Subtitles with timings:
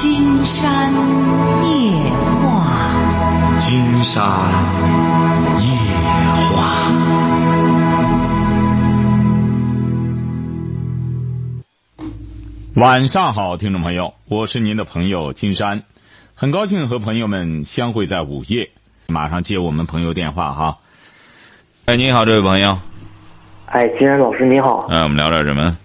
[0.00, 0.94] 金山
[1.68, 1.92] 夜
[2.40, 4.24] 话，金山
[5.60, 5.68] 夜
[6.56, 6.90] 话。
[12.76, 15.82] 晚上好，听众朋友，我是您的朋友金山，
[16.34, 18.70] 很高兴和朋友们相会在午夜。
[19.06, 20.78] 马上接我们朋友电话哈。
[21.84, 22.78] 哎，你好，这位朋友。
[23.66, 24.86] 哎，金山老师你好。
[24.88, 25.76] 哎，我们聊点什么？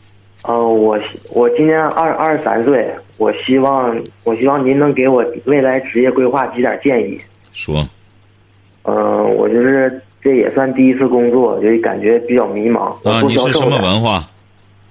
[0.48, 1.00] 呃，我
[1.32, 2.88] 我今年二二十三岁，
[3.18, 7.20] 我希望我希望您能给我未来职业规划几点建议。
[7.52, 7.88] 说。
[8.88, 12.92] 嗯，我就是这也算第一次工作，就感觉比较迷茫。
[13.04, 14.24] 啊，你是什么文化？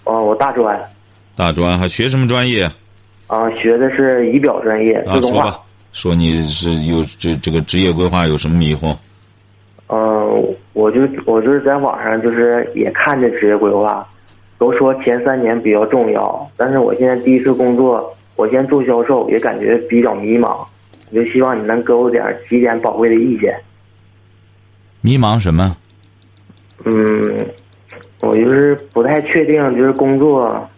[0.03, 0.77] 哦，我大专。
[1.37, 2.69] 大专还学什么专业？
[3.29, 5.43] 啊，学的是仪表专业，自动化。
[5.43, 5.61] 说吧，
[5.93, 8.97] 说你是有这这个职业规划有什么迷惑？
[9.89, 14.05] 嗯，我就我就是在网上就是也看这职业规划，
[14.59, 20.65] 都说前三年比较重要，但是我现在第一次工作，我先做销售，也感觉比较迷茫，
[21.11, 23.55] 我就希望你能给我点几点宝贵的意见。
[25.01, 25.77] 迷茫什么？
[26.85, 27.47] 嗯，
[28.21, 30.69] 我就是不太确定，就是工作。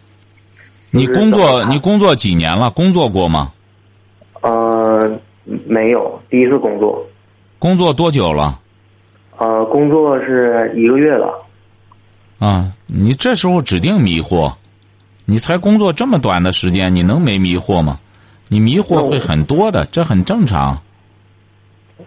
[0.91, 2.71] 你工作你工作几年了？
[2.71, 3.51] 工作过吗？
[4.41, 5.19] 呃，
[5.65, 7.05] 没有，第一次工作。
[7.59, 8.59] 工作多久了？
[9.37, 11.46] 呃，工作是一个月了。
[12.39, 14.53] 啊，你这时候指定迷惑，
[15.25, 17.99] 你才工作这么短的时间，你能没迷惑吗？
[18.47, 20.81] 你迷惑会很多的，这很正常。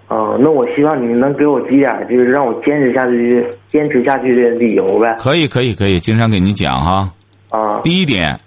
[0.09, 5.17] 哦，那我希望你能给我几点，就是让我坚持下去、坚持下去的理由呗。
[5.19, 7.13] 可以，可以，可以，经常给你讲哈。
[7.51, 7.81] 啊。
[7.83, 8.39] 第一点。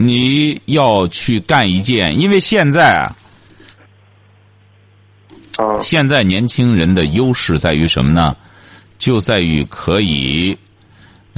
[0.00, 3.10] 你要去干一件，因为现在
[5.56, 8.36] 啊，现在年轻人的优势在于什么呢？
[8.96, 10.56] 就在于可以，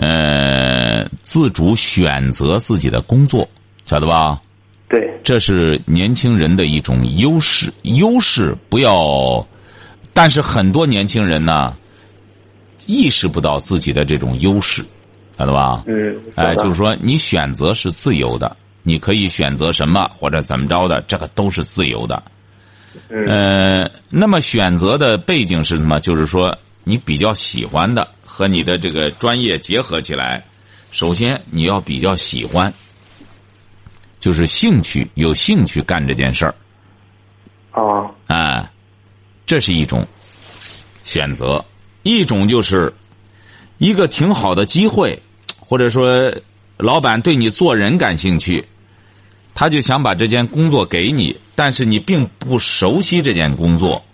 [0.01, 3.47] 呃，自主选择自己的工作，
[3.84, 4.41] 晓得吧？
[4.89, 7.70] 对，这是年轻人的一种优势。
[7.83, 9.47] 优势不要，
[10.15, 11.77] 但是很多年轻人呢，
[12.87, 14.83] 意识不到自己的这种优势。
[15.36, 15.85] 晓得吧？
[15.86, 22.23] 嗯，哎，就是说，你选择是自由的，你可以选择什么或者怎么着的，这个都是自由的。
[23.11, 26.01] 嗯，那么选择的背景是什么？
[26.01, 30.45] 就是说，你比较喜欢的和你的这个专业结合起来，
[30.91, 32.73] 首先你要比较喜欢，
[34.18, 36.55] 就是兴趣，有兴趣干这件事儿。
[37.73, 38.70] 哦，啊，
[39.46, 40.07] 这是一种
[41.05, 41.64] 选择，
[42.02, 42.92] 一种就是
[43.79, 45.23] 一个挺好的机会。
[45.58, 46.35] 或者说，
[46.79, 48.67] 老板对你做人感兴趣，
[49.55, 54.05] 他就想把这件工作给你，但是你并不熟悉这件工作。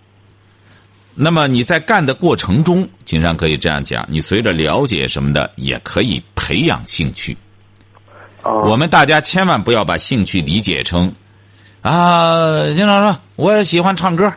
[1.19, 7.37] 那么你在干的过程中，金山可以这样讲：你随着了解什么的，也可以培养兴趣。
[8.43, 11.15] 我们大家千万不要把兴趣理解成
[11.81, 14.33] 啊，经常说我喜欢唱歌，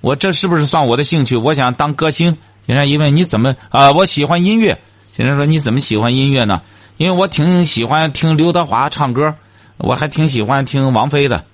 [0.00, 1.36] 我这是不是算我的兴趣？
[1.36, 2.36] 我想当歌星。
[2.66, 3.92] 金山一问你怎么啊？
[3.92, 4.78] 我喜欢音乐。
[5.12, 6.62] 金山说：“你怎么喜欢音乐呢？
[6.96, 9.34] 因为我挺喜欢听刘德华唱歌，
[9.76, 11.44] 我还挺喜欢听王菲的。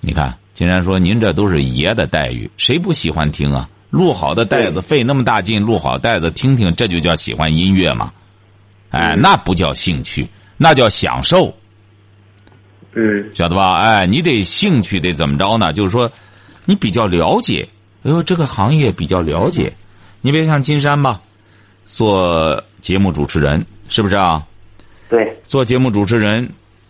[0.00, 3.68] 你看，竟然说您这都是爷的待遇，谁不喜欢听啊？
[3.92, 8.10] 录好的袋子，费那么大劲录好袋子，听听，这就叫喜欢音乐吗？
[8.90, 10.26] 哎，那不叫兴趣，
[10.56, 11.54] 那叫享受。
[12.94, 13.80] 嗯，晓得吧？
[13.80, 15.74] 哎，你得兴趣得怎么着呢？
[15.74, 16.10] 就是说，
[16.64, 17.68] 你比较了解，
[18.02, 19.70] 哎呦，这个行业比较了解。
[20.22, 21.20] 你别像金山吧。”
[21.84, 24.46] 做节目主持人是不是啊？
[25.10, 25.36] 对。
[25.44, 26.48] 做节目主持人，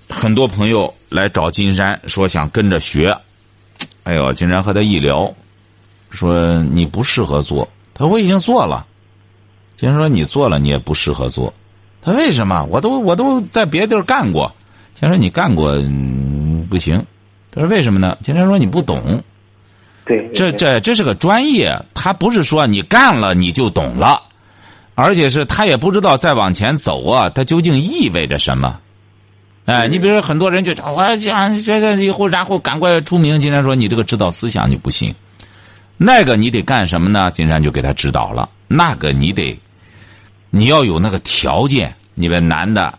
[0.08, 3.16] 很多朋友来找金山说想跟着学。
[4.04, 5.34] 哎呦，金山和他一聊，
[6.12, 7.68] 说你不适合做。
[7.94, 8.86] 他说我已经做了。
[9.76, 11.52] 金山说你做了你也不适合做。
[12.00, 12.64] 他为什么？
[12.70, 14.52] 我都我都在别地儿干过。
[14.94, 15.74] 金山说你干过
[16.70, 17.04] 不行。
[17.50, 18.16] 他说为什么呢？
[18.22, 19.22] 金山说你不懂。
[20.04, 20.30] 对。
[20.32, 24.22] 这这这是个专业，他不是说你干了你就懂了。
[24.94, 28.78] 而且是他也不知道再往前走啊，他究竟意味着什么？
[29.64, 33.38] 哎，你比如说很多人就我想学学以后，然后赶快出名。
[33.38, 35.14] 金山说：“你这个指导思想就不行，
[36.04, 38.48] 那个你得干什么呢？”金山就给他指导了。
[38.68, 39.58] 那个你得，
[40.50, 41.94] 你要有那个条件。
[42.14, 42.98] 你别男的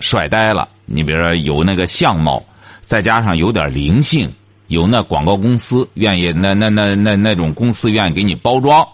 [0.00, 2.42] 帅呆了，你比如说有那个相貌，
[2.80, 4.32] 再加上有点灵性，
[4.68, 8.88] 有那广告公司愿意那那那那那种公司愿意给你包装，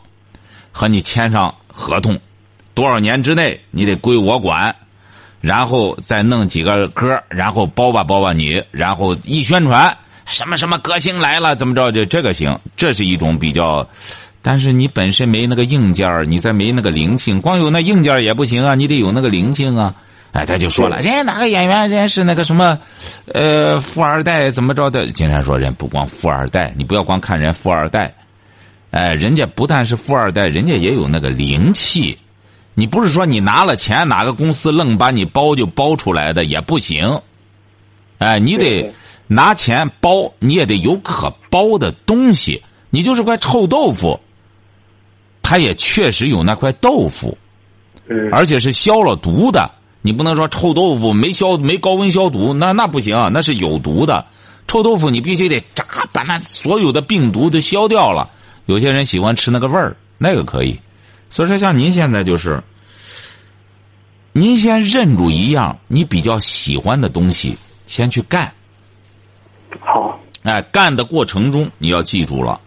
[0.73, 2.19] 和你签上合同。
[2.75, 4.75] 多少年之内你得归我管，
[5.41, 11.91] 然后再弄几个歌，然后包吧包吧你，然后一宣传什么什么歌星来了怎么着？
[11.93, 13.89] 这这个行，这是一种比较，
[14.43, 19.95] 但是你本身没那个硬件你再没那个灵性，光有那硬件也不行啊，你得有那个灵性啊。
[20.33, 22.79] 哎，他就说了，人家哪个演员，人家是那个什么，
[23.35, 25.09] 呃，富二代怎么着的？
[25.09, 28.15] 金山说，人不光富二代，你不要光看人富二代，
[28.93, 32.17] 哎，人家不但是富二代，人家也有那个灵气。
[32.75, 37.21] 你不是说你拿了钱，哪个公司愣把你包就包出来的也不行。
[38.19, 38.93] 哎，你得
[39.33, 42.61] 拿钱包，你也得有可包的东西。
[42.91, 44.19] 你就是块臭豆腐，
[45.41, 47.39] 他也确实有那块豆腐，
[48.09, 49.71] 嗯，而且是消了毒的。
[50.03, 54.27] 你不能说臭豆腐没消没高温消毒，那那不行，那是有毒的。
[54.67, 58.29] 臭豆腐你必须得炸，把那所有的病毒都消掉了。
[58.67, 60.81] 有些人喜欢吃那个味儿，那个可以。
[61.31, 62.61] 所以说，像您现在就是，
[64.33, 67.57] 您先认住一样你比较喜欢的东西，
[67.87, 68.53] 先去干。
[69.79, 70.19] 好。
[70.43, 72.61] 哎，干的过程中你要记住了，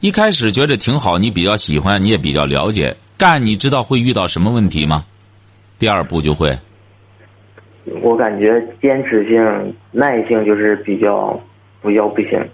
[0.00, 2.96] 一开始觉得挺好，你比较喜欢，你也比较了解。
[3.16, 5.04] 干，你知道会遇到什么问题吗？
[5.78, 6.58] 第二步就会。
[8.02, 11.38] 我感觉坚持性、耐性就是比较
[11.80, 12.48] 不要不行。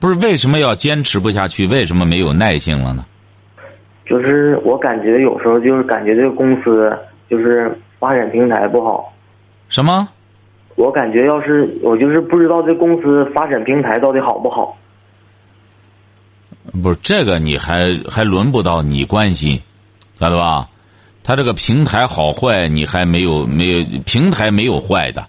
[0.00, 1.66] 不是为什么要坚持不下去？
[1.68, 3.04] 为什么没有耐性了呢？
[4.06, 6.94] 就是我感觉有时候就是感觉这个公司
[7.30, 9.12] 就是发展平台不好。
[9.68, 10.08] 什么？
[10.76, 14.76] 我感觉要是我就是不知道这公司发展平台到底好不好。
[16.82, 19.60] 不是这个，你还还轮不到你关心，
[20.18, 20.68] 晓得吧？
[21.22, 25.22] 他这个平台好坏，你还没有没有平台没有坏的。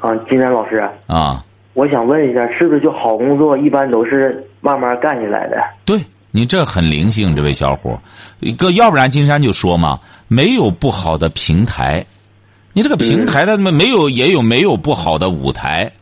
[0.00, 0.76] 啊，金山老师。
[1.06, 1.44] 啊。
[1.74, 5.56] 我想问一下，是不是就好工作一般都是慢慢干起来的？
[5.84, 6.00] 对
[6.32, 8.00] 你这很灵性，这位小伙
[8.40, 12.04] 一个要不然金山就说嘛，没有不好的平台，
[12.72, 15.92] 你这个平台它没没有也有没有不好的舞台，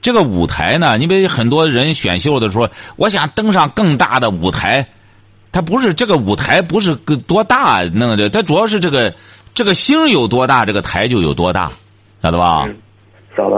[0.00, 4.88] 这个舞台呢，你比如很多人选秀的时候，我想登上更大的舞台。
[5.50, 9.14] 它不是这个舞台不是个多大弄的，它主要是这个
[9.54, 11.72] 这个星有多大，这个台就有多大，
[12.22, 12.68] 晓得吧？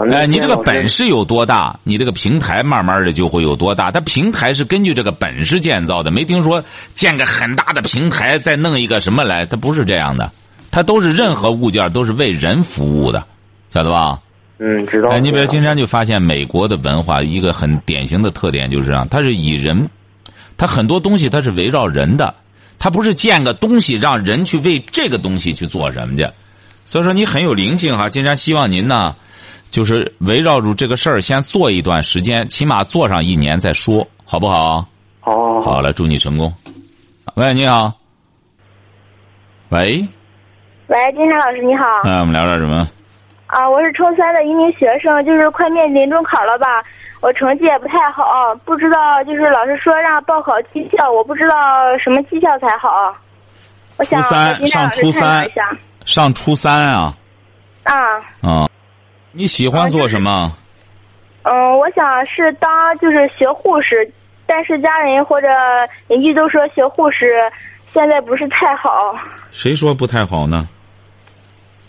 [0.09, 3.91] 哎，你这个本事有多大，你这个平台慢慢的就会有多大。
[3.91, 6.63] 它平台是根据这个本事建造的，没听说
[6.93, 10.31] 建个很大的平台再弄一个什么来，它不是这样的。
[10.71, 13.27] 它都是任何物件都是为人服务的，
[13.69, 14.19] 晓得吧？
[14.57, 15.09] 嗯，知道。
[15.09, 19.89] 哎，你比如金山就发现美国的文化一个很典型的特点就是啊，它是以人。
[20.57, 22.35] 它很多东西它是围绕人的，
[22.77, 26.29] 它不是建个东西让人去为这个东西去做什么去，
[26.85, 28.09] 所以说你很有灵性哈。
[28.09, 29.15] 金山希望您呢，
[29.71, 34.87] 就是围绕住这个事儿先做一段时间，起码做上一年再说，好不好？
[35.19, 36.53] 好，好了，祝你成功。
[37.33, 37.93] 喂，你好。
[39.69, 40.07] 喂。
[40.87, 41.85] 喂，金山老师你好。
[42.03, 42.89] 哎，我们聊点什么？
[43.47, 46.67] 啊，我是初三的一名学生，就是快面临中考了吧。
[47.21, 48.23] 我成绩也不太好，
[48.65, 51.55] 不知道就是老师说让报考技校，我不知道
[51.97, 53.13] 什么技校才好。
[53.97, 55.47] 我想初三上初三，
[56.05, 57.13] 上初三啊。
[57.83, 57.95] 啊。
[58.41, 58.67] 啊。
[59.31, 60.51] 你喜欢做什么？
[61.43, 64.11] 嗯，我想是当就是学护士，
[64.45, 65.47] 但是家人或者
[66.07, 67.27] 邻居都说学护士
[67.93, 69.15] 现在不是太好。
[69.51, 70.67] 谁说不太好呢？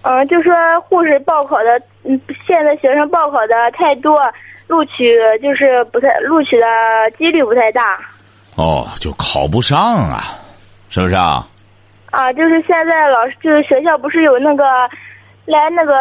[0.02, 4.18] 嗯，就说护士报考的，嗯，现在学生报考的太多。
[4.68, 5.12] 录取
[5.42, 6.64] 就是不太录取的
[7.18, 7.98] 几率不太大，
[8.56, 10.22] 哦，就考不上啊，
[10.88, 11.46] 是不是啊？
[12.10, 14.64] 啊，就是现在老师就是学校不是有那个
[15.44, 15.92] 来那个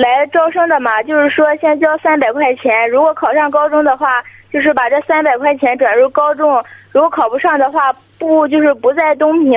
[0.00, 1.02] 来招生的嘛？
[1.04, 4.08] 就是说先交三百块钱，如果考上高中的话，
[4.52, 9.52] 就是把这三百块钱转入高中；如果考不上的话，不就是不在东平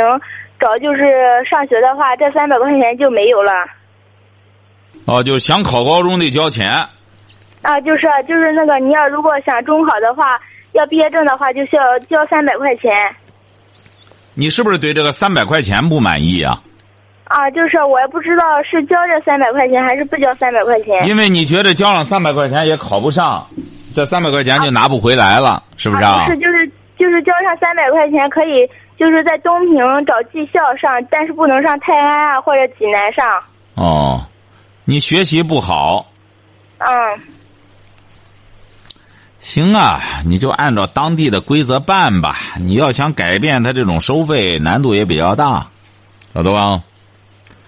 [0.59, 1.03] 找就是
[1.49, 3.51] 上学的话，这三百块钱就没有了。
[5.05, 6.69] 哦，就是想考高中得交钱。
[7.63, 10.39] 啊，就是就是那个，你要如果想中考的话，
[10.73, 12.91] 要毕业证的话，就需要交三百块钱。
[14.35, 16.61] 你是不是对这个三百块钱不满意啊？
[17.25, 21.07] 啊，就是我也不知道是交这三百块钱还是不交三百块钱。
[21.07, 23.47] 因为你觉得交了三百块钱也考不上，
[23.95, 26.25] 这三百块钱就拿不回来了，是不是啊？
[26.27, 33.25] 是，就是就是交上三百块钱可以就是在东平找技校上，但是不能上泰安啊或者济南上。
[33.75, 34.25] 哦，
[34.85, 36.05] 你学习不好。
[36.77, 36.87] 嗯。
[39.39, 42.35] 行啊，你就按照当地的规则办吧。
[42.59, 45.67] 你要想改变他这种收费，难度也比较大，
[46.33, 46.81] 晓得吧？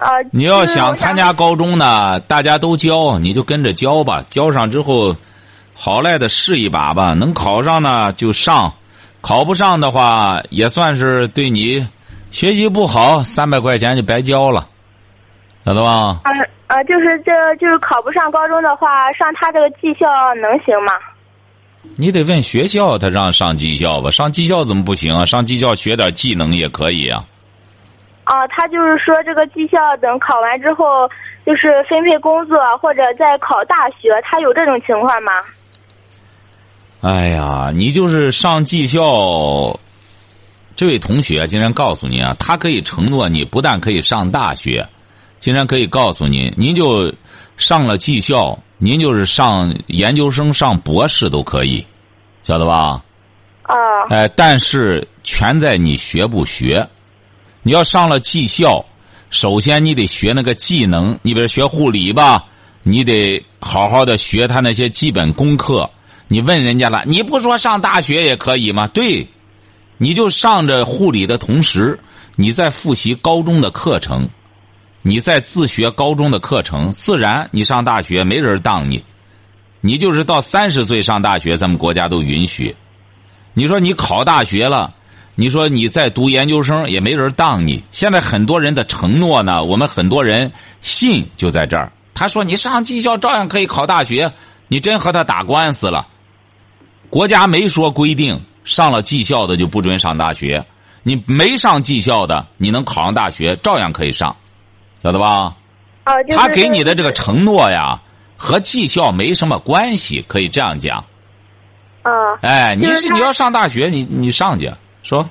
[0.06, 0.12] 啊。
[0.32, 4.24] 你要想参加高中呢，大家都教，你就跟着教吧。
[4.30, 5.16] 教上之后，
[5.74, 7.14] 好赖的试一把吧。
[7.14, 8.74] 能考上呢就上，
[9.22, 11.88] 考不上的话也算是对你
[12.32, 14.68] 学习不好，三百块钱就白交了，
[15.66, 16.20] 晓得吧？
[16.24, 16.30] 啊
[16.68, 20.08] 啊，就是这就是考不上高中的话，上他这个技校
[20.42, 20.94] 能行吗？
[21.98, 24.10] 你得问学校，他让上技校吧？
[24.10, 25.26] 上技校怎么不行啊？
[25.26, 27.24] 上技校学点技能也可以啊。
[28.26, 31.08] 啊，他就是说这个技校等考完之后，
[31.46, 35.32] 就是分配工作或者再考大学，他有这种情况吗？
[37.02, 39.80] 哎呀，你就是上技校，
[40.76, 44.90] 这位同学竟然告诉你啊，他可以承诺你不但可以上大学，
[45.38, 47.14] 竟然可以告诉您，您就
[47.58, 51.86] 上了技校，您就是上研究生、上博士都可以，
[52.42, 53.04] 晓得吧？
[53.62, 53.76] 啊。
[54.10, 56.88] 哎，但是全在你学不学。
[57.68, 58.86] 你要上了技校，
[59.32, 62.46] 首先你得学那个技能，你比如学护理吧，
[62.84, 65.90] 你得好好的学他那些基本功课。
[66.28, 68.88] 你问人家了，你不说上大学也可以吗？
[68.90, 69.28] 对，
[69.98, 72.00] 你就上着护理的同时，
[72.36, 74.30] 你在复习高中的课程，
[75.02, 79.04] 你在自学高中的课程，自然你上大学没人当你。
[79.82, 82.76] 你就是到三十岁上大学，咱们国家都允许。
[83.56, 84.94] 你说你考大学了，
[85.36, 87.84] 你说你在读研究生也没人当你。
[87.92, 90.52] 现在很多人的承诺呢，我们很多人
[90.82, 91.92] 信就在这儿。
[92.14, 94.32] 他说你上技校照样可以考大学，
[94.70, 96.08] 你真和他打官司了。
[97.10, 100.66] 国家没说规定上了技校的就不准上大学，
[101.04, 104.36] 你没上技校的，你能考上大学照样可以上，
[105.04, 105.56] 晓得吧？
[106.06, 108.00] 啊，就是他给你的这个承诺呀，
[108.38, 111.04] 和技校没什么关系，可以这样讲。
[112.02, 112.12] 啊。
[112.42, 114.72] 哎，你是你要上大学，你你上去
[115.06, 115.30] 说。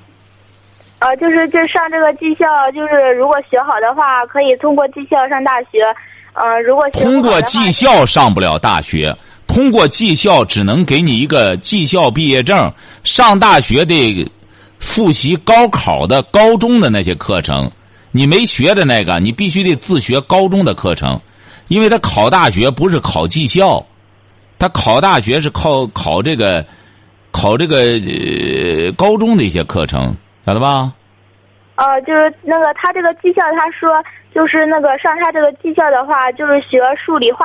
[1.00, 5.84] 啊，就是就上这个技校，就是如果学好的话，可以通过技校上大学。
[6.32, 9.14] 嗯、如果学通过技校上不了大学，
[9.46, 12.72] 通过技校只能给你一个技校毕业证。
[13.04, 14.26] 上大学得
[14.78, 17.70] 复习高考的高中的那些课程，
[18.10, 21.20] 你没学的那个，你必须得自学高中的课程，
[21.68, 23.84] 因为他考大学不是考技校，
[24.58, 26.64] 他考大学是靠考这个
[27.34, 30.92] 考这个呃高中的一些课程，晓得吧？
[31.74, 33.90] 呃，就是那个他这个技校，他说
[34.32, 37.44] 就是那个上他这个技校的话，就是学数理化，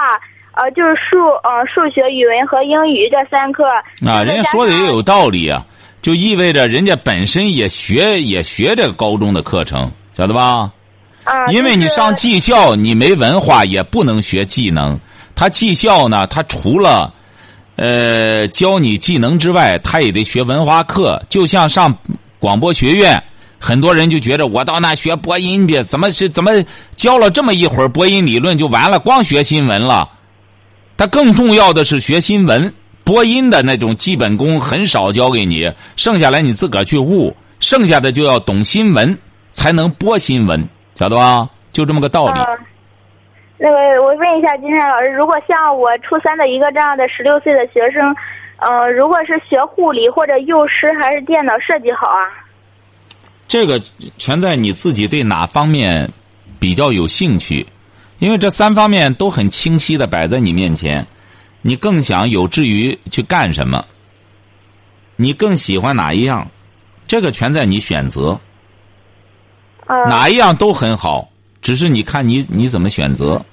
[0.53, 3.65] 呃，就是数呃数学、语文和英语这三科。
[4.05, 5.65] 啊，人家说的也有道理啊，
[6.03, 10.71] 就意味着人家本身也学也学这个高中的课程，晓得吧？
[11.23, 14.99] 啊，因为你上技校，你没文化也不能学技能。
[15.35, 17.15] 他技校呢，他除了
[17.79, 21.23] 呃教你技能之外，他也得学文化课。
[21.29, 21.97] 就像上
[22.37, 23.23] 广播学院，
[23.57, 26.51] 很多人就觉得我到那学播音去，怎么是怎么
[26.97, 30.09] 教了这么一会儿播音理论就完了，光学新闻了。
[30.97, 32.73] 他更重要的是学新闻，
[33.05, 39.17] 播音的那种基本功很少教给你，剩下来你自个儿去悟，剩下的就要懂新闻，
[39.53, 40.67] 才能播新闻，
[40.99, 41.47] 晓得吧？
[41.71, 42.39] 就这么个道理。
[43.59, 48.15] 呃，那个我问一下金山老师，如果像我初三的一个这样的十六岁的学生，
[48.57, 52.23] 呃，如果是学护理或者幼师还是电脑设计好啊？
[53.47, 53.81] 这个
[54.17, 56.11] 全在你自己对哪方面
[56.59, 57.67] 比较有兴趣，
[58.19, 61.07] 因为这三方面都很清晰的摆在你面前，
[61.61, 63.85] 你更想有志于去干什么，
[65.15, 66.49] 你更喜欢哪一样，
[67.07, 68.39] 这个全在你选择，
[69.87, 71.28] 呃，哪一样都很好，
[71.69, 73.45] 只是你看你你怎么选择，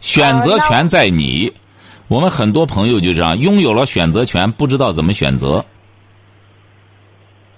[0.00, 1.54] 选择权在你。
[2.08, 5.64] 我们很多朋友就这样，拥有了选择权，不知道怎么选择。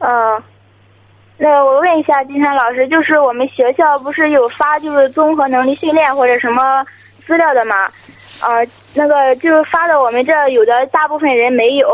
[0.00, 0.10] 嗯，
[1.38, 6.84] 那我问一下金山老师，就是我们学校不是有发就是综合能力训练或者什么
[7.24, 7.88] 资料的吗？
[8.42, 8.62] 呃，
[8.92, 11.88] 那个就是发的我们这有的大部分人没有，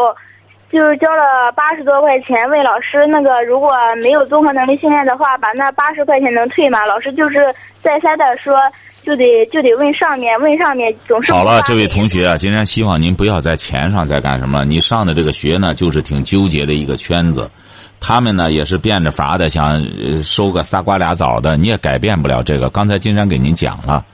[0.73, 3.71] 就是交了八十多块钱，问老师那个如果
[4.03, 6.87] 没有综合能力训练的话，把那八十块钱能退吗？
[6.87, 8.57] 老师就是再三的说，
[9.03, 14.65] 就得就得问上面，问上面总是好了，这位同学啊，今天希望您不要在钱上再干什么。
[14.65, 17.51] 你上的这个学呢，就是挺纠结的一个圈子，
[17.99, 22.71] 他们呢也是变着法的想呃收个仨瓜俩枣的，你也改变不了这个。
[22.71, 24.05] 刚才金山给您讲了，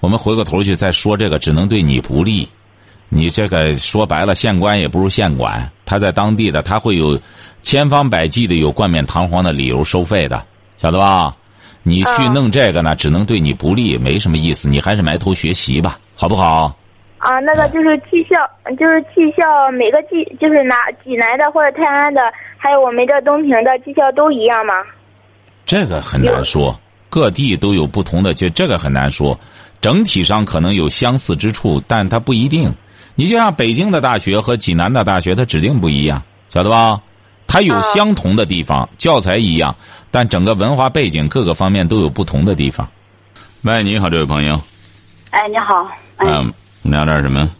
[0.00, 2.46] 我们回过头去再说这个，只能对你不利。
[3.14, 7.20] 你这个说白了，县官也不如县管，他在当地的他会有
[7.62, 10.42] 千方百计的有冠冕堂皇的理由收费的，
[10.78, 11.36] 晓得吧？
[11.82, 14.66] 你去嗯弄这个呢，只能对你不利，没什么意思。
[14.66, 16.74] 你还是埋头学习吧，好不好？
[17.18, 18.38] 啊，那个就是技校，
[18.78, 22.20] 就是技校每个技就是拿济南的或者泰安的，
[22.56, 24.72] 还有我们这东平的技校都一样吗？
[25.66, 29.38] 这个很难说，各地都有不同的，就这个很难说。
[29.82, 32.72] 整体上可能有相似之处，但它不一定。
[33.14, 37.00] 你就像北京的大学和济南的大学，它指定不一样，晓得吧？
[37.46, 39.76] 它有啊相同的地方，教材一样，
[40.10, 42.88] 但整个文化背景各个方面都有不同的地方。
[43.62, 44.58] 喂，你好，这位朋友，
[45.30, 47.50] 哎，你好，哎，嗯，你聊点什么？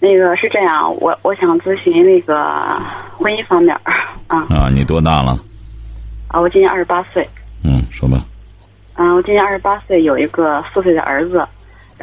[0.00, 2.34] 那个是这样，我我想咨询那个
[3.16, 3.74] 婚姻方面
[4.26, 5.38] 啊啊，你多大了？
[6.28, 7.26] 啊，我今年二十八岁，
[7.62, 8.22] 嗯，说吧。
[8.96, 11.42] 嗯，我今年二十八岁，有一个四岁的儿子。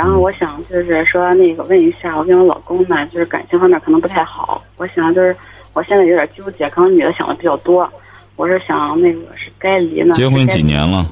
[0.02, 4.60] 然后我想就是说那个问一下，我跟我老公呢，就是感情方面可能不太好。
[4.78, 5.38] 我想就是
[5.74, 7.88] 我现在有点纠结，可能女的想的比较多。
[8.36, 10.12] 我是想那个是该离呢？
[10.16, 11.06] 结婚几年了？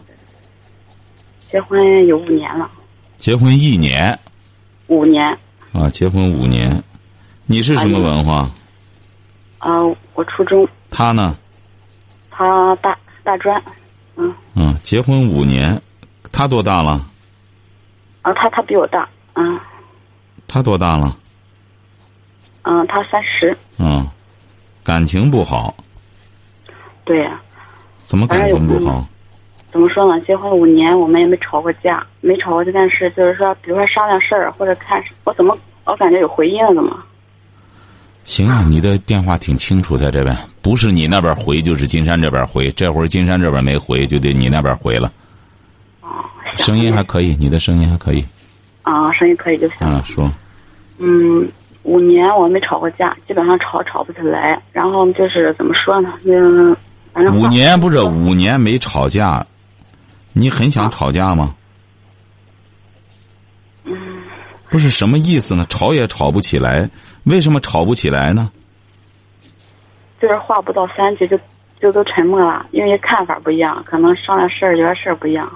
[1.52, 2.68] 结婚有五年了。
[3.16, 4.18] 结婚一年。
[4.88, 5.24] 五年。
[5.72, 6.84] 啊，结婚五年，
[7.46, 8.50] 你是什么文化？
[9.60, 9.84] 啊，
[10.16, 10.68] 我初中。
[10.90, 11.38] 他呢？
[12.32, 13.62] 他大大专，
[14.16, 14.34] 嗯。
[14.56, 15.80] 嗯，结婚五年，
[16.32, 17.06] 他多大了？
[18.30, 19.60] 啊，他他比我大，嗯。
[20.48, 21.16] 他多大了？
[22.64, 23.56] 嗯，他三十。
[23.78, 24.08] 嗯，
[24.84, 25.76] 感情不好。
[27.04, 27.40] 对呀。
[28.00, 29.06] 怎么感情不好？
[29.72, 30.20] 怎么说呢？
[30.26, 36.98] 结婚五年，我们也没吵过架，没吵过这件事就是说，比如说商量事儿或者看我怎么，我感觉有回音了，怎么？
[38.26, 42.72] 行啊，你的电话挺清楚，在这边，不是你那边回，就是金山这边回。
[42.72, 45.12] 这会儿金山这边没回，就得你那边回了。
[46.54, 46.58] 哦。
[46.64, 48.24] 声音还可以，你的声音还可以。
[48.84, 49.88] 啊，声音可以就行。
[49.88, 50.32] 啊，说。
[50.98, 51.50] 嗯，
[51.84, 54.62] 五年我没吵过架，基本上吵吵不起来。
[54.72, 56.14] 然后就是怎么说呢？
[56.26, 56.76] 嗯，
[57.14, 57.34] 反正。
[57.40, 59.46] 五年不是五年没吵架。
[60.34, 61.56] 你很想吵架吗？
[63.84, 63.96] 嗯，
[64.70, 65.66] 不是什么意思呢？
[65.68, 66.90] 吵也吵不起来，
[67.24, 68.52] 为什么吵不起来呢？
[70.22, 71.40] 就是话不到三句就
[71.82, 75.50] 就都沉默了，因为看法不一样，可能商量事儿、有些事儿不一样。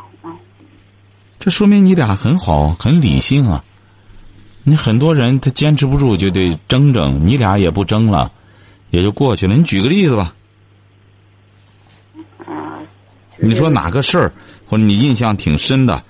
[1.44, 3.66] 嗯，这说明你俩很好，很理性啊。
[4.64, 8.32] 你很多人他坚持不住就得争争，你俩也不争了，
[8.92, 9.54] 也就过去了。
[9.58, 10.34] 你举个例子吧。
[13.38, 14.32] 你说哪个事儿？
[14.68, 16.02] 或者你印象挺深的，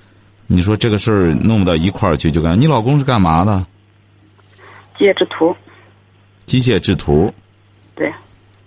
[0.46, 2.62] 你说这个事儿弄不到一块儿去就干。
[2.62, 3.66] 你老公是干嘛的？
[5.00, 5.56] 机械制图。
[6.46, 7.34] 机械制图。
[7.96, 8.14] 对。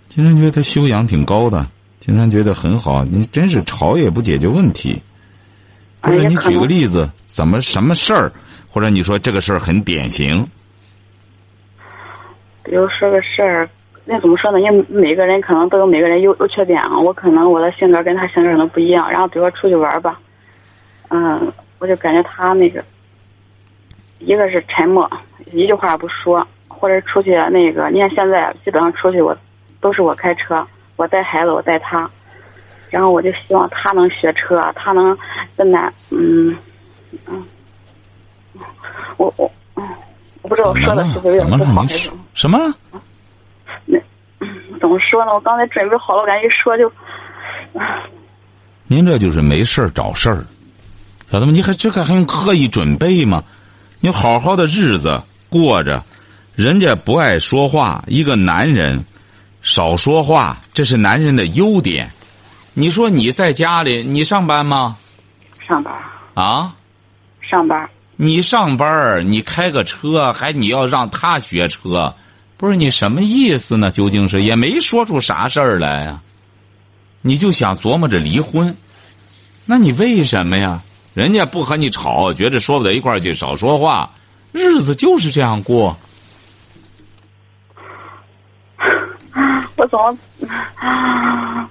[0.09, 1.65] 金山觉得他修养挺高的，
[2.01, 3.05] 金山觉得很好。
[3.05, 5.01] 你真是吵也不解决问题。
[6.07, 8.31] 不是你举个例子，怎么什么事儿？
[8.69, 10.47] 或者你说这个事儿很典型。
[12.63, 13.69] 比如说个事儿。
[14.09, 14.61] 那怎么说呢？
[14.61, 16.97] 因为每个人可能都有每个人优优缺点啊。
[16.97, 19.11] 我可能我的性格跟他性格可能不一样。
[19.11, 20.17] 然后比如说出去玩吧，
[21.09, 22.81] 嗯，我就感觉他那个，
[24.19, 25.11] 一个是沉默，
[25.51, 29.35] 一句话也不说，或者出去那个，你看现在基本上出去我
[29.81, 30.65] 都是我开车，
[30.95, 32.09] 我带孩子，我带他，
[32.89, 35.17] 然后我就希望他能学车，他能
[35.55, 36.55] 跟男，嗯
[37.25, 37.45] 嗯，
[39.17, 39.83] 我我嗯，
[40.41, 41.85] 我不知道我说的是不是有点不好，
[42.33, 42.57] 什么？
[43.85, 43.99] 那
[44.79, 45.33] 怎么说呢？
[45.33, 46.91] 我刚才准备好了，我赶紧一说就。
[48.87, 50.45] 您这就是没事儿找事儿，
[51.29, 51.51] 晓得吗？
[51.51, 53.43] 你还这个还用刻意准备吗？
[53.99, 56.03] 你好好的日子过着，
[56.55, 59.03] 人家不爱说话，一个男人
[59.61, 62.09] 少说话，这是男人的优点。
[62.79, 64.97] 你说你在家里，你上班吗？
[65.67, 65.91] 上班。
[66.35, 66.75] 啊？
[67.41, 67.89] 上班。
[68.17, 72.13] 你上班你开个车，还你要让他学车。
[72.55, 73.89] 不是你什么意思呢？
[73.89, 76.21] 究竟是也没说出啥事儿来呀，
[77.23, 78.77] 你就想琢磨着离婚，
[79.65, 80.83] 那你为什么呀？
[81.15, 84.11] 人家不和你吵，觉着说不到一块儿去，少说话，
[84.51, 85.97] 日子就是这样过。
[89.87, 91.69] 我怎么？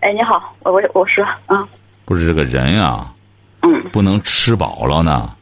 [0.00, 1.68] 哎，你好，我我我是啊。
[2.04, 3.12] 不是这个人啊，
[3.60, 5.34] 嗯，不能吃饱了呢，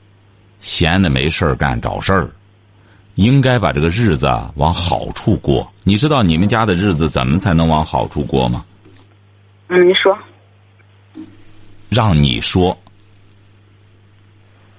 [0.59, 2.31] 闲的没事儿干找事儿。
[3.16, 5.70] 应该把这个日子往好处过。
[5.85, 8.64] 你知道你们家的日子怎么才能往好处过吗？
[9.68, 10.16] 嗯，你说。
[11.88, 12.77] 让你说，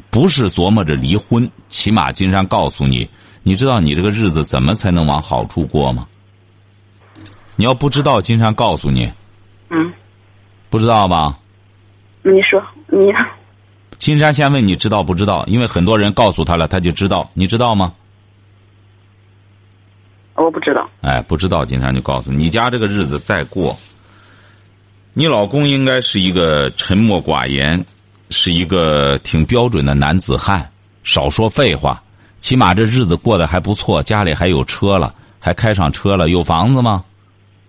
[0.09, 1.49] 不是琢磨着离婚。
[1.67, 3.07] 起码金山告诉你，
[3.43, 6.07] 你知道你这个日子怎么才能往好处过吗？
[7.61, 9.13] 你要不知道，金山告诉你。
[9.69, 9.93] 嗯。
[10.71, 11.37] 不知道吧？
[12.23, 13.13] 你说你。
[13.99, 15.45] 金山先问你知道不知道？
[15.45, 17.29] 因为很多人告诉他了，他就知道。
[17.35, 17.93] 你知道吗？
[20.33, 20.89] 我不知道。
[21.01, 23.77] 哎，不知道，金山就告诉你，你家这个日子再过，
[25.13, 27.85] 你老公应该是一个沉默寡言，
[28.31, 30.67] 是一个挺标准的男子汉，
[31.03, 32.01] 少说废话。
[32.39, 37.03] 起码这日子过得还不错，家里还有车了，还开上车了，有房子吗？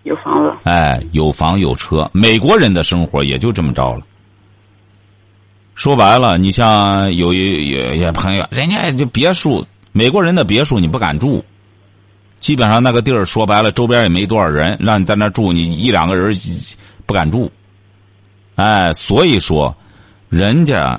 [0.02, 0.56] 有房子。
[0.64, 4.02] 哎，有房有车，美国人的生活也就这么着了。
[5.74, 11.44] 说白了，你像有一有些朋友，人家就别墅，美国人的别墅你不敢住。
[12.40, 16.34] 基本上那个地儿说白了，周边也没多少人，让你在那住，你一两个人
[17.06, 17.50] 不敢住。
[18.56, 19.74] 哎，所以说，
[20.28, 20.98] 人家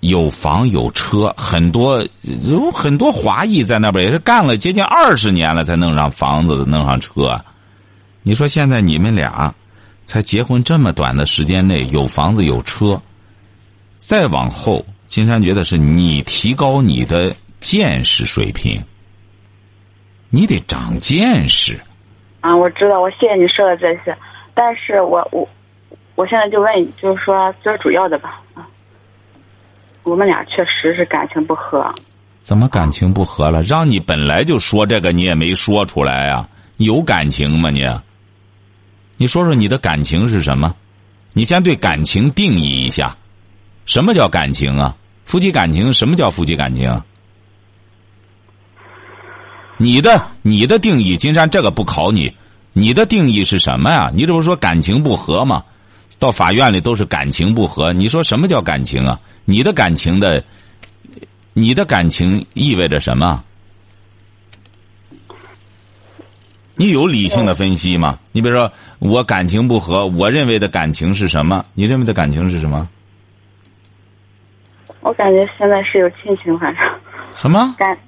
[0.00, 7.40] 有房有车，很多有很多华裔在那边也是干了接近二十年了，才弄上房子，弄上车。
[8.28, 9.54] 你说现在你们俩
[10.04, 13.00] 才结婚这么短的时间内有房子有车，
[13.96, 18.82] 再往后，金山觉得是你提高你的见识水平，
[20.28, 21.80] 你得长见识。
[22.42, 24.14] 啊，我知道，我谢谢你说的这些，
[24.52, 25.48] 但是我我
[26.14, 26.68] 我现在就问，
[27.00, 28.68] 就是说最主要的吧，啊，
[30.02, 31.90] 我们俩确实是感情不和。
[32.42, 33.62] 怎么感情不和了？
[33.62, 36.46] 让你本来就说这个，你也没说出来啊？
[36.76, 37.82] 有感情吗你？
[39.18, 40.74] 你说说你的感情是什么？
[41.34, 43.16] 你先对感情定义一下，
[43.84, 44.96] 什么叫感情啊？
[45.24, 47.02] 夫妻感情什么叫夫妻感情？
[49.76, 52.34] 你的你的定义，金山这个不考你，
[52.72, 54.10] 你的定义是什么呀？
[54.14, 55.64] 你这不是说感情不和吗？
[56.20, 59.20] 到法院里都是感情不和，你说什么叫感情啊？
[59.44, 60.44] 你的感情的，
[61.54, 63.44] 你的感情意味着什么？
[66.78, 68.20] 你有理性的分析吗？
[68.30, 71.64] 你比如说，我感情不和，我认为的感情是什么？
[71.74, 72.88] 你认为的感情是什么？
[75.00, 76.84] 我感觉现在是有亲情，反正
[77.34, 77.74] 什么？
[77.76, 77.98] 感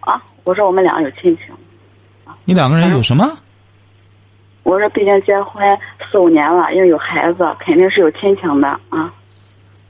[0.00, 1.46] 啊，我说我们俩有亲情。
[2.44, 3.38] 你两个人有什么？
[4.62, 5.64] 我说，毕竟结婚
[6.10, 9.10] 四五年了，因为有孩子，肯定是有亲情的啊。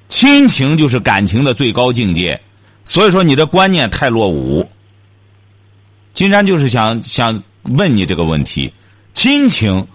[0.06, 2.40] 亲情就是感情的最高境界，
[2.85, 4.68] 所以说你的观念太落伍。
[6.12, 8.72] 金山就是想想问你这个问题：
[9.14, 9.87] 亲情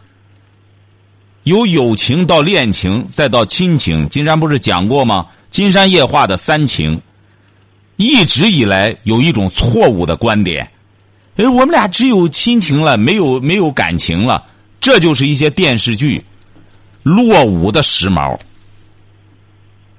[1.43, 5.27] 由友情到恋情，再到亲情，金山不是讲过吗？
[5.49, 7.01] 金山夜话的三情，
[7.95, 10.71] 一直以来有一种错误的观点，
[11.38, 14.45] 哎，我们俩只有亲情了，没有没有感情了，
[14.82, 16.25] 这就是一些电视剧
[17.03, 18.38] 落伍的时髦。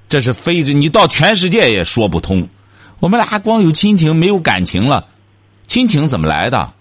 [0.07, 2.47] 这是非着你到全世界也说不通。
[2.99, 5.07] 我们俩光有亲情没有感情了，
[5.67, 6.73] 亲情怎么来的？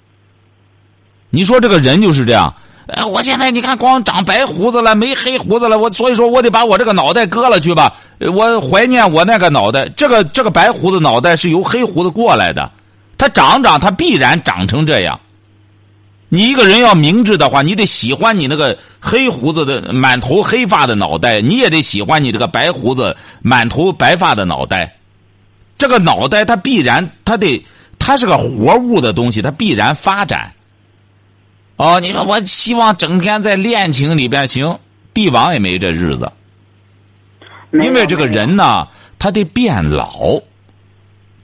[1.30, 2.54] 你说这个人就是这样。
[2.86, 7.94] 哎，我现在你看光长白胡子了，没黑胡子了，我所以说我得把我这个脑袋割了去吧。
[8.18, 12.72] 我怀念我那个脑袋，这个这个白胡子脑袋是由黑胡子过来的，
[13.18, 15.20] 它长长它必然长成这样。
[16.30, 24.96] 你一个人要明智的话，你得喜欢你那个黑胡子的满头黑发的脑袋，你也得喜欢你这个白胡子满头白发的脑袋。
[25.76, 27.62] 这个脑袋它必然它得
[27.98, 30.52] 它是个活物的东西，它必然发展。
[31.78, 34.80] 哦，你说我希望整天在恋情里边行，
[35.14, 36.32] 帝王也没这日子。
[37.72, 38.88] 因为这个人呢，
[39.18, 40.40] 他得变老，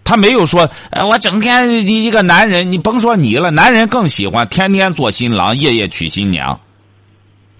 [0.02, 6.58] 他没有说，呃，我整天一个男人，你甭说你了，男人更喜欢天天做新郎，夜夜娶新娘。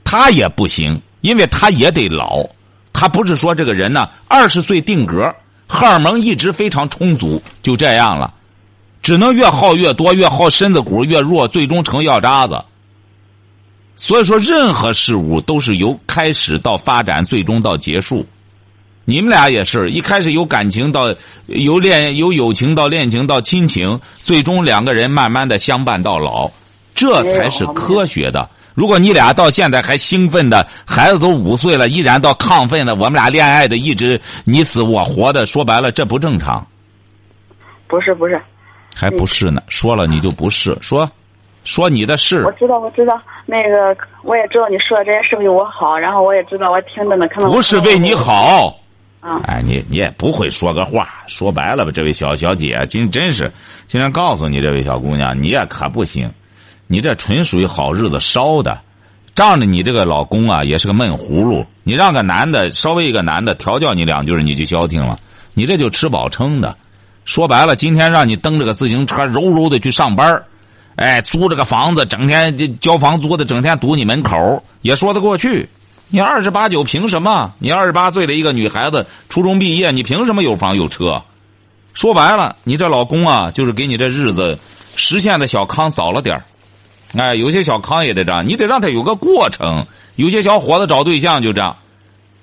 [0.03, 2.45] 他也不行，因为他也得老。
[2.93, 5.33] 他不是说这个人呢，二十岁定格，
[5.69, 8.35] 荷尔蒙一直非常充足，就这样了。
[9.05, 12.65] 只能越耗越多，越耗身子骨越弱，最终成药渣子。
[13.97, 18.27] 所以说，任何事物都是由开始到发展，最终到结束。
[19.05, 21.15] 你们俩也是一开始有感情，到
[21.47, 26.51] 由恋由友情到恋情到亲情，最终两个人慢慢的相伴到老，
[26.95, 28.49] 这才是科学的。
[28.73, 36.67] 如果你俩到现在还兴奋的，孩子都五岁了，依然到亢奋的，我们俩恋爱的一直你死我活的，说白了这不正常。
[37.87, 38.41] 不是不是。
[38.95, 41.11] 还不是呢，说了你就不是说，
[41.65, 42.45] 说你的事。
[42.45, 48.79] 我知道，我知道，那个我也知道你说的这些是为我好，然后我也知道我听着呢，可能不是为你好。
[49.21, 53.51] 啊，哎，你你也不会说个话，说白了吧，这位小小姐，今真是，
[53.87, 56.31] 今天告诉你，这位小姑娘，你也可不行，
[56.87, 58.83] 你这纯属于好日子烧的，
[59.35, 65.17] 仗着你这个老公啊，也是个闷葫芦，你让个男的稍微一个男的调教你两句，你就消停了，
[65.55, 66.77] 你这就吃饱撑的。
[67.25, 70.43] 说白了，今天让你蹬着个自行车柔柔的去上班
[70.97, 75.69] 哎，租这个房子，整天就交房租的，整天堵你门口，也说得过去。
[76.09, 77.53] 你二十八九，凭什么？
[77.59, 81.23] 你二十八岁的一个女孩子，初中毕业，你凭什么有房有车？
[81.95, 84.59] 说白了，你这老公啊，就是给你这日子
[84.95, 86.45] 实现的小康早了点
[87.17, 89.87] 哎，有些小康也得这样，你得让他有个过程。
[90.17, 91.77] 有些小伙子找对象就这样，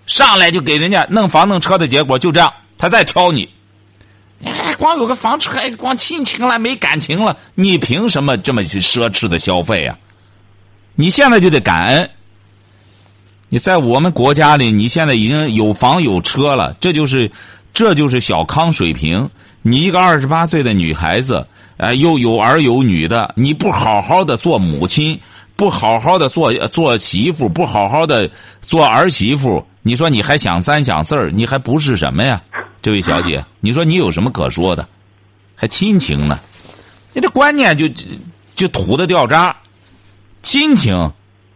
[0.08, 3.48] 上来就给人家弄房弄车的结果就这样，他再挑你。
[4.44, 9.98] 哎， 光有个房车，光亲情了，没感情了，你凭什么这么去奢侈的消费啊？
[10.96, 12.10] 你现在就得感恩。
[13.50, 17.30] 你在我们国家里，你现在已经有房有车了，这就是，
[17.74, 19.30] 这就是小康水平。
[19.62, 21.46] 你一个二十八岁的女孩子，
[21.78, 25.20] 呃，又有儿有女的，你不好好的做母亲，
[25.56, 28.30] 不好好的做做媳妇，不好好的
[28.62, 32.42] 做儿媳妇，你说你还想三想四儿，你还不是什么呀？
[32.82, 34.88] 这位小姐，你说你有什么可说的？
[35.56, 36.40] 还亲情呢？
[37.14, 37.88] 你这观念就
[38.56, 39.56] 就土的掉渣。
[40.42, 41.12] 亲情，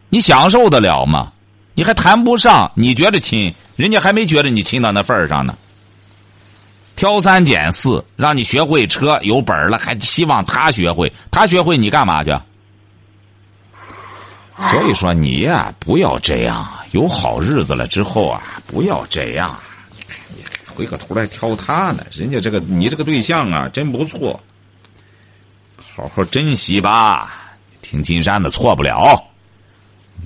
[0.09, 1.31] 你享受得了吗？
[1.73, 5.57] 你还谈不上，你觉得亲，人家还没觉得你亲到那份儿上呢。
[6.95, 12.31] 挑三拣四，让你学会车有本儿了，还希望他学会，他学会你干嘛去？
[14.57, 19.59] 所以说你呀，不要这样，有好日子了之后啊，不要这样，
[20.75, 22.05] 回过头来挑他呢。
[22.11, 24.39] 人家这个你这个对象啊，真不错，
[25.77, 27.41] 好好珍惜吧。
[27.81, 29.23] 听金山的错不了，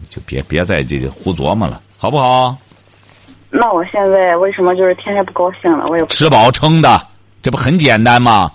[0.09, 2.57] 就别别再这胡琢磨了，好不好？
[3.51, 5.83] 那我现在为什么就是天天不高兴了？
[5.89, 7.07] 我也吃饱撑的，
[7.41, 8.51] 这不很简单吗？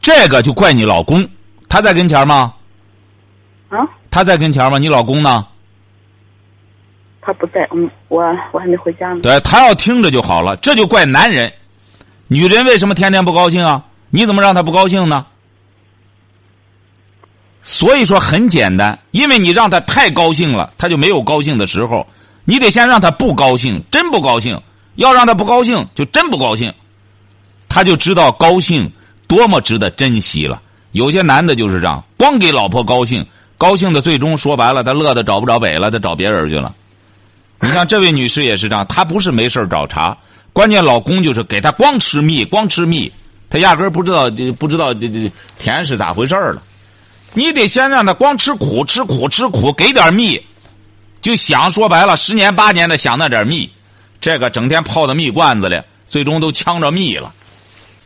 [0.00, 1.28] 这个就怪你老公，
[1.68, 2.54] 他在跟前吗？
[3.68, 3.78] 啊，
[4.10, 4.78] 他在跟前吗？
[4.78, 5.46] 你老公呢？
[7.26, 9.20] 他不在，嗯，我我还没回家呢。
[9.22, 11.52] 对他要听着就好了，这就怪男人。
[12.28, 13.84] 女人为什么天天不高兴啊？
[14.10, 15.26] 你怎么让他不高兴呢？
[17.62, 22.06] 所以说很简单，因为你让他太高兴了，他就没有高兴的时候。
[22.44, 24.62] 你得先让他不高兴，真不高兴。
[24.94, 26.72] 要让他不高兴，就真不高兴，
[27.68, 28.92] 他就知道高兴
[29.26, 30.62] 多么值得珍惜了。
[30.92, 33.26] 有些男的就是这样，光给老婆高兴，
[33.58, 36.74] 高兴的最终说白了，他乐的找不着北了，他找别人去了。
[37.60, 40.16] 你像这位女士也是这样，她不是没事找茬，
[40.52, 43.12] 关键老公就是给她光吃蜜，光吃蜜，
[43.48, 46.62] 她压根儿不知道不知道这这甜是咋回事了。
[47.32, 50.40] 你得先让她光吃苦，吃苦，吃苦，给点蜜。
[51.20, 53.68] 就想说白了，十年八年的想那点蜜，
[54.20, 57.32] 这个整天泡到蜜罐子里，最终都呛着蜜了。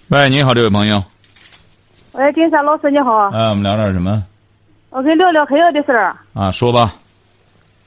[0.09, 1.05] 喂，你好，这位朋友。
[2.13, 3.29] 喂，金山老师你好。
[3.31, 4.23] 哎，我们聊点什么？
[4.91, 6.17] 我跟聊聊黑子的事儿。
[6.35, 6.95] 啊，说吧。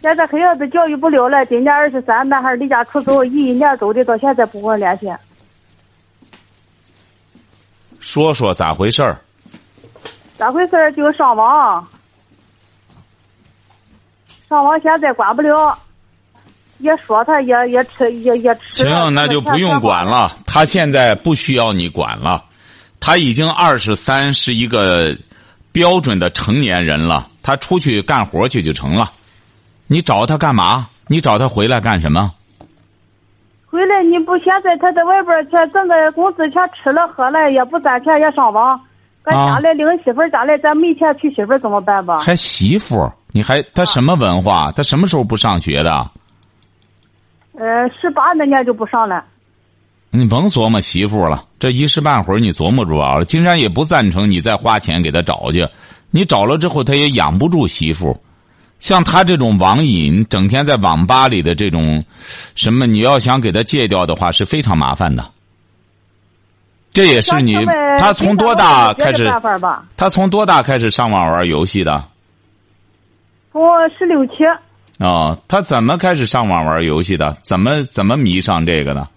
[0.04, 5.10] 现在黑儿子教育不了了，今年二十三，男孩离家出走一一年走的，到现在不跟我联系。
[8.02, 9.18] 说说咋回事儿？
[10.38, 10.92] 咋回事儿？
[10.92, 11.88] 就上网。
[14.50, 15.80] 上网现在管不了，
[16.80, 18.84] 也说他也也吃也也吃。
[18.84, 20.38] 行，那就不用管了。
[20.46, 22.44] 他现在不需要你管了，
[23.00, 25.16] 他已经二十三，是一个
[25.72, 27.30] 标准的成年人了。
[27.42, 29.10] 他出去干活去就成了。
[29.94, 30.88] 你找他干嘛？
[31.06, 32.32] 你找他回来干什么？
[33.70, 38.82] 回来你不现在他在外边去挣个工资钱吃了喝了也不攒钱也上网，
[39.24, 42.18] 咱家里领媳妇家里咱没钱娶媳妇怎么办吧？
[42.18, 43.08] 还媳妇？
[43.34, 44.72] 你还他什么文化？
[44.72, 45.92] 他什么时候不上学的？
[47.54, 49.24] 呃，十八那年就不上了。
[50.10, 53.22] 你甭琢磨媳妇了，这一时半会儿你琢磨着啊。
[53.26, 55.68] 金山也不赞成你再花钱给他找去，
[56.10, 58.20] 你找了之后他也养不住媳妇。
[58.84, 62.04] 像他这种网瘾，整天在网吧里的这种，
[62.54, 65.26] 什么你要想给他戒掉的话是非常麻烦的。
[66.92, 67.56] 这也是你
[67.98, 69.26] 他从多大开始？
[69.96, 72.04] 他从多大开始上网玩游戏的？
[73.54, 74.44] 我十六七。
[75.00, 77.32] 哦，他怎么开始上网玩游戏的？
[77.42, 79.08] 怎么怎么迷上这个的？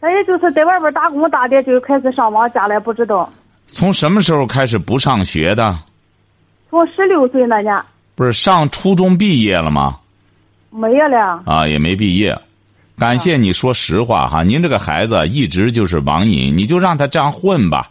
[0.00, 3.28] 他也就是在外边打工打的，就开始上网，家里不知道。
[3.66, 5.78] 从什么时候开始不上学的？
[6.70, 7.78] 从十六岁那年。
[8.14, 9.98] 不是上初中毕业了吗？
[10.70, 11.42] 没有了。
[11.46, 12.38] 啊，也没毕业。
[12.98, 17.90] 感谢你说实话哈，您这个孩子一直就是网瘾，你就让他这样混吧。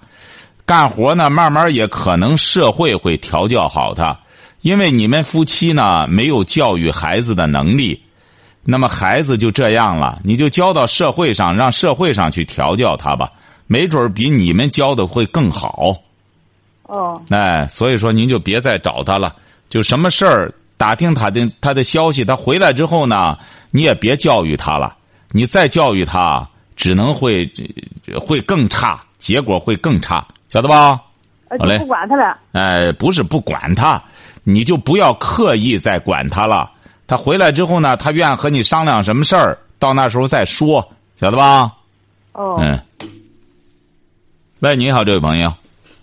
[0.66, 4.18] 干活呢，慢慢也可能社会会调教好他。
[4.62, 8.02] 因为你们夫妻呢没有教育孩子的能力，
[8.64, 13.32] 那么孩子就这样了，你就交到社会上，让社会上去调教他吧，
[13.66, 15.98] 没准比你们教的会更好。
[16.84, 17.22] 哦。
[17.32, 19.36] 哎，所以说您就别再找他了，
[19.72, 23.38] 就什么事儿打听他的他的消息，他回来之后呢，
[23.72, 24.98] 你也别教育他了，
[25.32, 27.50] 你再教育他，只能会
[28.20, 31.02] 会更差，结果会更差，晓得吧？
[31.58, 31.80] 好嘞。
[31.80, 32.38] 不管他了。
[32.52, 34.04] 哎，不是不管他。
[34.44, 36.70] 你就不要刻意再管他了。
[37.08, 41.72] 他回来之后呢，他愿和你商量什么事儿，到那时候再说，晓得吧？
[42.34, 42.60] 哦。
[42.60, 42.78] 嗯。
[44.60, 45.54] 喂，你好，这位朋友。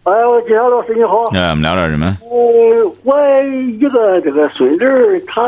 [0.08, 1.24] 哎，我金老师你好。
[1.34, 2.16] 哎，我们聊点什么？
[2.22, 3.14] 我我
[3.70, 5.42] 一个这个孙子，他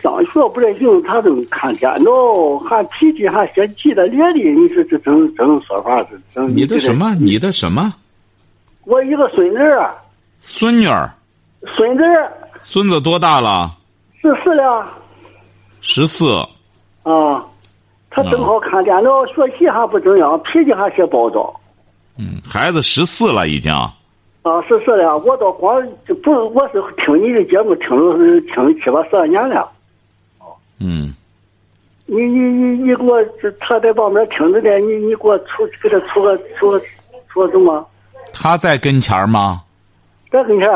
[0.00, 4.38] 上学不太行，他都看电脑，还脾气还些急的咧的。
[4.38, 6.40] 你说这怎这种说法是？
[6.48, 7.14] 你的什么？
[7.16, 7.92] 你的什么？
[8.86, 9.58] 我一个孙子。
[10.40, 11.12] 孙女儿。
[11.76, 12.02] 孙子，
[12.62, 13.70] 孙子多大了？
[14.22, 14.86] 十四了。
[15.82, 16.32] 十四。
[17.02, 17.44] 啊，
[18.08, 21.54] 他正好看电脑，学习还不怎样，脾气还些暴躁。
[22.16, 23.70] 嗯，孩子十四了已经。
[24.46, 29.68] 啊，是是的，我倒光就不，我是听你的节目听了听了七八十二年了。
[30.38, 31.12] 哦嗯。
[32.06, 33.20] 你你你你给我，
[33.58, 36.80] 他在旁边听着呢，你你给我出给他出个出个
[37.28, 37.84] 出个什么？
[38.32, 39.62] 他在跟前吗？
[40.30, 40.68] 在跟前。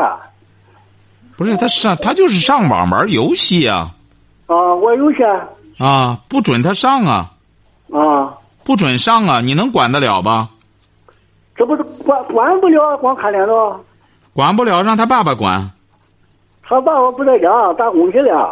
[1.37, 3.91] 不是他上，他就是上网玩游戏啊。
[4.47, 5.25] 啊，啊，我有钱
[5.77, 7.31] 啊，不准他上啊，
[7.93, 10.49] 啊，不准上啊，你能管得了吧？
[11.55, 13.79] 这不是管管不了，光看脸了。
[14.33, 15.69] 管不了，让他爸爸管。
[16.63, 18.47] 他爸爸不在家打工去了，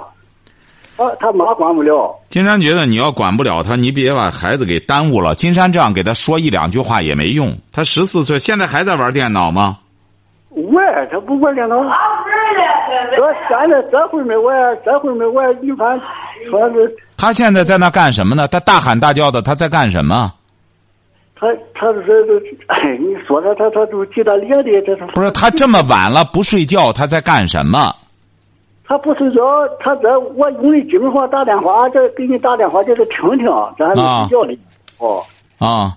[0.98, 2.14] 啊，他妈管不了。
[2.30, 5.36] 金山觉得你要管不了他，你别把孩子给耽误了。
[5.36, 7.58] 金山这样给他说一两句话也没用。
[7.72, 9.78] 他十四岁，现在还在玩电脑吗？
[10.50, 11.78] 玩，他不玩电脑。
[13.16, 15.98] 这现在这会没玩，这会没玩，你看，
[16.50, 18.48] 说是他现在在那干什么呢？
[18.48, 20.34] 他大喊大叫的，他在干什么？
[21.40, 27.96] 他他是这，哎，你说他他他都记得脸的，这是不是他这么晚了不睡觉，他在干什么？
[28.86, 29.42] 他不睡觉，
[29.80, 33.48] 他这我用的经常打电话，这给你打电话就是听听，
[33.78, 34.58] 这还没睡觉呢。
[34.98, 35.24] 哦，
[35.60, 35.96] 啊，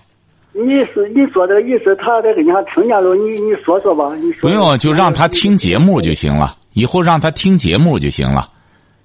[0.53, 4.49] 你是你说这个意思，他在人家听见了，你你说说吧，你说。
[4.49, 6.55] 不用，就让他听节目就行了。
[6.75, 8.49] 以后让他听节目就行了。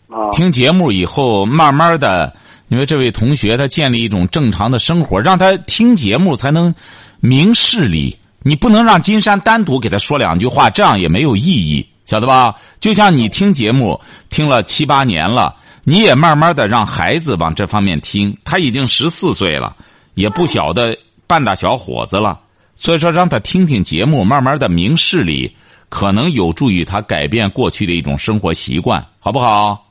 [0.10, 2.32] 啊，听节目以后，慢慢的，
[2.70, 6.74] 因为这位同学他建立一种正常的生活，让他听节目才能
[7.20, 8.18] 明事理。
[8.44, 12.56] 你不能让金山单独给他说两句话，这样也没有意义，晓得吧？
[12.80, 14.00] 就像你听节目
[14.30, 18.38] 听了七八年了，你也慢慢的让孩子往这方面听。
[18.46, 19.76] 他已经十四岁了，
[20.14, 22.40] 也不小的半大小伙子了，
[22.76, 25.56] 所以说让他听听节目，慢慢的明事理，
[25.90, 29.88] 可能有助于他改变过去的一种生活习惯，好不好？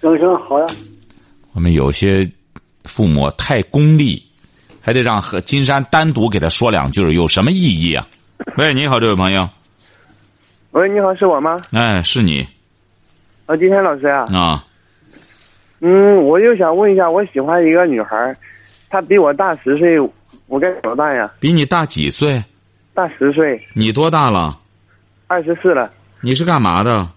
[0.00, 0.66] 行行好呀。
[1.56, 2.30] 我们有些
[2.84, 4.22] 父母太功利，
[4.82, 8.06] 还得让和金山单独给他说两句，有什么意义啊？
[8.58, 9.48] 喂，你好，这位朋友。
[10.72, 11.56] 喂，你好，是我吗？
[11.72, 12.46] 哎，是你
[13.46, 14.26] 啊，金山老师啊。
[14.34, 14.66] 啊？
[15.80, 18.36] 嗯，我就想问一下，我喜欢一个女孩，
[18.90, 19.98] 她比我大十岁，
[20.48, 21.32] 我该怎么办呀？
[21.40, 22.44] 比你大几岁？
[22.92, 24.60] 大十岁，你多大了？
[25.26, 25.90] 二十四了。
[26.20, 27.08] 你是干嘛的？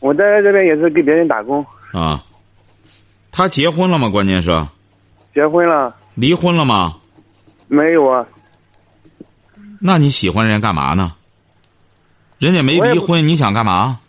[0.00, 1.62] 我在这边也是给别人打工。
[1.92, 2.22] 啊。
[3.36, 4.08] 他结婚了吗？
[4.08, 4.66] 关键是。
[5.34, 5.94] 结婚了。
[6.14, 6.96] 离婚了吗？
[7.68, 8.26] 没有啊。
[9.78, 11.12] 那你喜欢人家干嘛呢？
[12.38, 14.00] 人家没离婚，你想干嘛？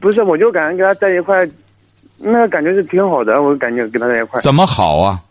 [0.00, 1.46] 不是，我就感觉跟他在一块，
[2.16, 3.42] 那感觉是挺好的。
[3.42, 4.40] 我感觉跟他在一块。
[4.40, 5.22] 怎么好啊？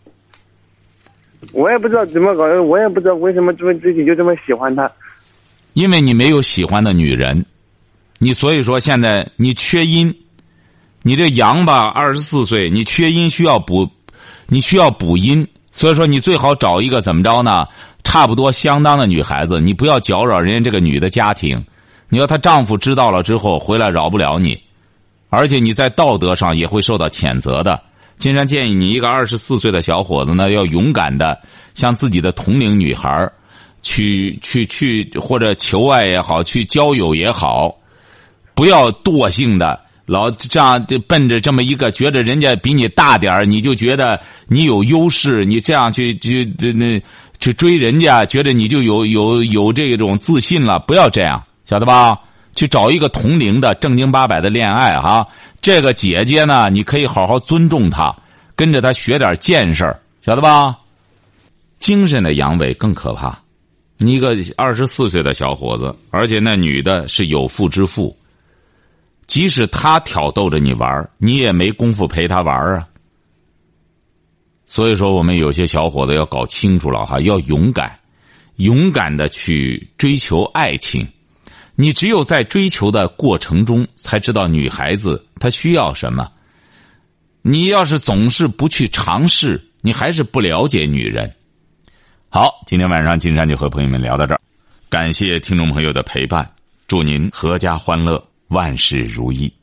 [1.54, 4.91] 我也不知道怎么搞的，我也不知道为什么这么自己就这么喜欢他。
[5.74, 7.48] 因为你没有喜欢的女人，
[8.20, 10.15] 你所以说现在你缺阴，
[11.08, 13.89] 你这阳吧，二十四岁，你缺阴需要补，
[14.48, 17.65] 你需要补阴，所以说你最好找一个怎么着呢？
[18.04, 21.65] 差不多相当的女孩子，你不要搅扰人家这个女的家庭。
[22.10, 24.60] 你要她丈夫知道了之后回来饶不了你，
[25.30, 27.80] 而且你在道德上也会受到谴责的。
[28.17, 31.39] 金山建议你一个二十四岁的小伙子呢，要勇敢的
[31.74, 33.32] 向自己的同龄女孩
[33.82, 37.74] 去去去或者求爱也好，去交友也好，
[38.54, 47.00] 不要惰性的老这样就奔着这么一个觉得人家比你大点儿，你就觉得你有优势，你这样去去那
[47.39, 50.80] 去追人家，觉得你就有有有这种自信了。
[50.80, 52.17] 不要这样，晓得吧？
[52.56, 55.28] 去找一个同龄的正经八百的恋爱哈。
[55.62, 58.15] 这个姐姐呢，你可以好好尊重她，
[58.56, 60.78] 跟着她学点见识，晓得吧？
[61.80, 63.38] 精神的阳痿更可怕。
[63.98, 68.15] 你一个二十四岁的小伙子，而且那女的是有妇之夫，
[69.28, 72.88] 即使他挑逗着你玩，你也没工夫陪他玩啊。
[74.66, 78.00] 所以说，我们有些小伙子要搞清楚了哈，要勇敢，
[78.56, 81.08] 勇敢的去追求爱情。
[81.76, 86.32] 你只有在追求的过程中，才知道女孩子她需要什么。
[87.44, 91.34] 你要是总是不去尝试，你还是不了解女人。
[92.30, 94.42] 好，今天晚上金山就和朋友们聊到这儿，
[94.90, 96.50] 感谢听众朋友的陪伴，
[96.88, 99.57] 祝您阖家欢乐，万事如意。